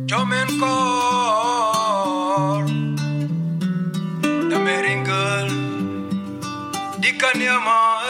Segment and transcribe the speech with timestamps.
[0.00, 2.64] Jomen kor
[4.48, 5.48] The meringal
[6.96, 8.00] Di kanyama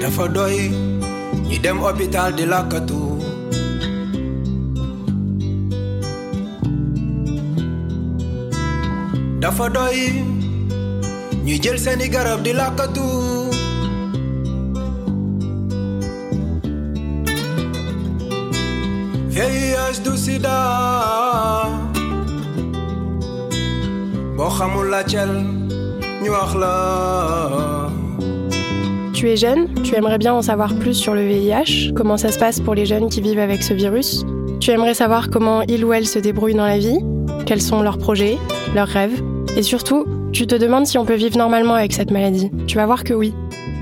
[0.00, 0.72] Dafa doy
[1.52, 3.20] ñi dem hôpital di lakkatu
[9.42, 10.00] Dafa doy
[11.44, 13.39] ñu jël seeni garab di lakkatu
[19.40, 20.58] VIH du sida
[24.36, 25.32] boo xamul la cel
[26.22, 26.74] ñu wax la
[29.14, 32.38] Tu es jeune, tu aimerais bien en savoir plus sur le VIH, comment ça se
[32.38, 34.26] passe pour les jeunes qui vivent avec ce virus.
[34.60, 36.98] Tu aimerais savoir comment ils ou elles se débrouillent dans la vie,
[37.46, 38.36] quels sont leurs projets,
[38.74, 39.22] leurs rêves.
[39.56, 42.50] Et surtout, tu te demandes si on peut vivre normalement avec cette maladie.
[42.66, 43.32] Tu vas voir que oui.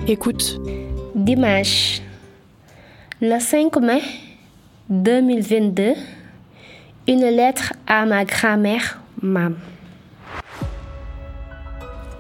[0.07, 0.61] Écoute.
[1.17, 2.01] Dimanche,
[3.21, 4.03] le 5 mai
[4.91, 5.93] 2022,
[7.09, 9.55] une lettre à ma grand-mère, Mam.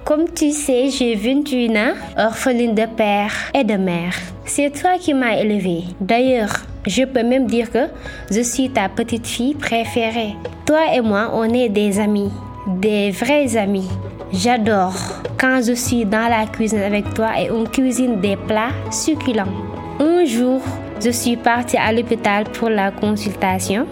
[0.04, 4.14] Comme tu sais, j'ai 21 ans, orpheline de père et de mère.
[4.44, 5.84] C'est toi qui m'as élevée.
[5.98, 7.86] D'ailleurs, je peux même dire que
[8.30, 10.34] je suis ta petite fille préférée.
[10.66, 12.30] Toi et moi, on est des amis,
[12.66, 13.88] des vrais amis.
[14.30, 19.54] J'adore quand je suis dans la cuisine avec toi et on cuisine des plats succulents.
[20.00, 20.60] Un jour,
[21.00, 23.86] je suis partie à l'hôpital pour la consultation.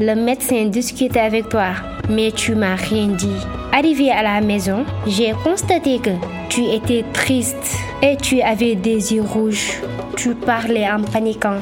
[0.00, 1.72] Le médecin discutait avec toi,
[2.08, 3.40] mais tu m'as rien dit.
[3.72, 6.10] Arrivé à la maison, j'ai constaté que
[6.48, 9.80] tu étais triste et tu avais des yeux rouges.
[10.16, 11.58] Tu parlais en paniquant.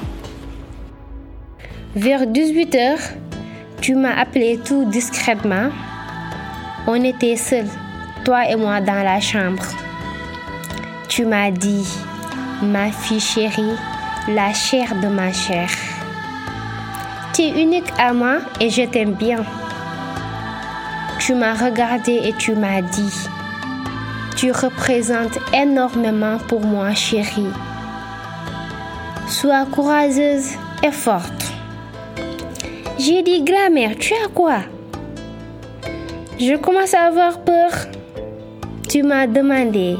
[1.94, 2.98] Vers 18 heures,
[3.80, 5.70] tu m'as appelé tout discrètement.
[6.86, 7.70] On était seuls,
[8.24, 9.64] toi et moi, dans la chambre.
[11.08, 11.86] Tu m'as dit,
[12.62, 13.76] ma fille chérie,
[14.28, 15.68] la chair de ma chair.
[17.32, 19.44] Tu es unique à moi et je t'aime bien.
[21.18, 23.28] Tu m'as regardé et tu m'as dit,
[24.36, 27.52] tu représentes énormément pour moi, chérie.
[29.28, 30.50] Sois courageuse
[30.82, 31.52] et forte.
[32.98, 34.60] J'ai dit, grand-mère, tu as quoi?
[36.38, 37.70] Je commence à avoir peur.
[38.88, 39.96] Tu m'as demandé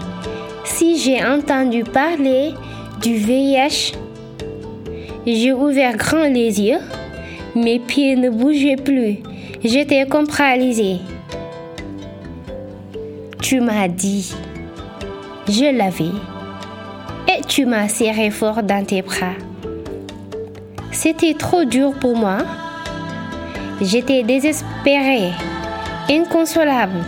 [0.65, 2.55] si j'ai entendu parler
[3.01, 3.93] du VIH.
[5.33, 6.81] J'ai ouvert grand les yeux.
[7.55, 9.19] Mes pieds ne bougeaient plus.
[9.63, 10.27] J'étais comme.
[13.41, 14.35] Tu m'as dit,
[15.49, 16.17] je l'avais.
[17.29, 19.37] Et tu m'as serré fort dans tes bras.
[20.91, 22.39] C'était trop dur pour moi.
[23.81, 25.31] J'étais désespérée,
[26.11, 27.05] inconsolable.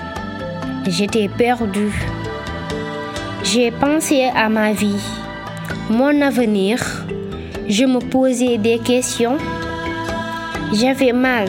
[0.86, 1.92] J'étais perdue.
[3.42, 5.02] J'ai pensé à ma vie,
[5.90, 7.04] mon avenir.
[7.72, 9.38] Je me posais des questions.
[10.74, 11.48] J'avais mal.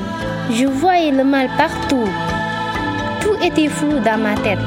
[0.52, 2.08] Je voyais le mal partout.
[3.20, 4.58] Tout était flou dans ma tête.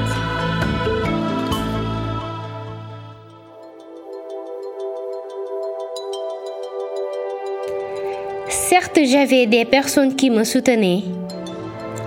[8.50, 11.04] Certes, j'avais des personnes qui me soutenaient.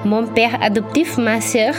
[0.05, 1.73] Mon père adoptif, ma sœur.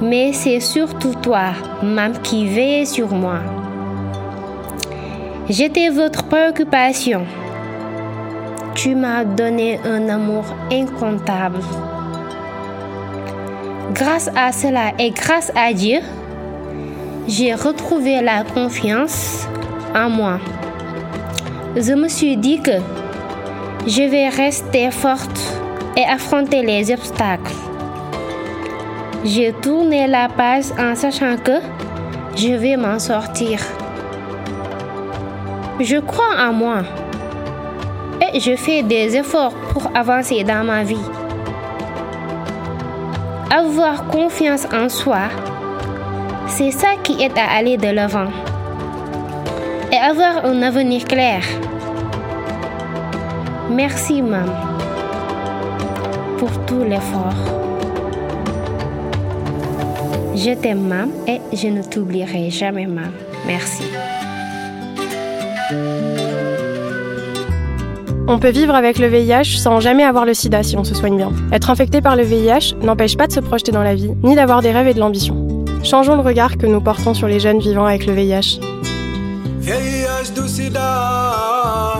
[0.00, 1.52] Mais c'est surtout toi,
[1.82, 3.59] maman, qui veillait sur moi.
[5.50, 7.26] J'étais votre préoccupation.
[8.76, 11.58] Tu m'as donné un amour incontable.
[13.92, 15.98] Grâce à cela et grâce à Dieu,
[17.26, 19.48] j'ai retrouvé la confiance
[19.92, 20.38] en moi.
[21.74, 22.78] Je me suis dit que
[23.88, 25.40] je vais rester forte
[25.96, 27.56] et affronter les obstacles.
[29.24, 31.58] J'ai tourné la page en sachant que
[32.36, 33.58] je vais m'en sortir.
[35.82, 36.82] Je crois en moi
[38.34, 41.08] et je fais des efforts pour avancer dans ma vie.
[43.50, 45.30] Avoir confiance en soi,
[46.48, 48.28] c'est ça qui aide à aller de l'avant
[49.90, 51.42] et avoir un avenir clair.
[53.70, 54.52] Merci, maman,
[56.38, 57.32] pour tout l'effort.
[60.34, 63.12] Je t'aime, maman, et je ne t'oublierai jamais, maman.
[63.46, 63.84] Merci.
[68.32, 71.16] On peut vivre avec le VIH sans jamais avoir le sida si on se soigne
[71.16, 71.32] bien.
[71.50, 74.62] Être infecté par le VIH n'empêche pas de se projeter dans la vie, ni d'avoir
[74.62, 75.64] des rêves et de l'ambition.
[75.82, 78.60] Changeons le regard que nous portons sur les jeunes vivant avec le VIH.
[79.58, 81.96] VIH du sida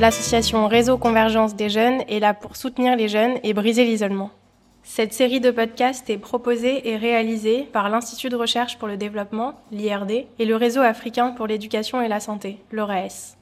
[0.00, 4.30] L'association Réseau Convergence des jeunes est là pour soutenir les jeunes et briser l'isolement.
[4.82, 9.54] Cette série de podcasts est proposée et réalisée par l'Institut de recherche pour le développement,
[9.70, 13.37] l'IRD, et le Réseau africain pour l'éducation et la santé, l'ORAS.